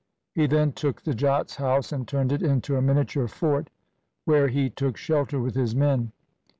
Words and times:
He 0.33 0.47
then 0.47 0.71
took 0.71 1.01
the 1.03 1.13
Jat's 1.13 1.57
house, 1.57 1.91
and 1.91 2.07
turned 2.07 2.31
it 2.31 2.41
into 2.41 2.75
a 2.75 2.81
miniature 2.81 3.27
fort 3.27 3.69
where 4.25 4.47
he 4.47 4.67
took 4.67 4.97
shelter 4.97 5.39
with 5.39 5.53
his 5.53 5.75
men. 5.75 6.11